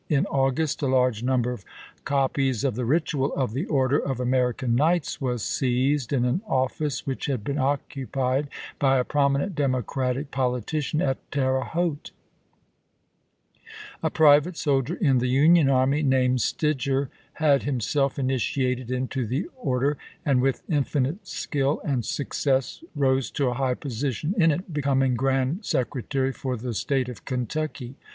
[0.09, 1.63] In August a large number of
[2.05, 7.05] copies of the ritual of the Order of American Knights was seized in an office
[7.05, 8.47] which had been occupied
[8.79, 12.11] by a prominent Democratic thTjudse,..,_^_.'^..,..,^ Advocate politician at Terre Haute.
[14.01, 15.33] A private soldier m the General.
[15.43, 22.03] Union army, named Stidger, had himself initiated into the order, and with infinite skill and
[22.03, 27.23] success rose to a high position in it, becoming Grand Secretary for the State of
[27.23, 27.93] Kentucky.